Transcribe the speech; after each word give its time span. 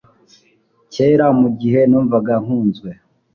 kera 0.93 1.27
mugihe 1.39 1.79
numvaga 1.89 2.33
nkunzwe 2.43 2.89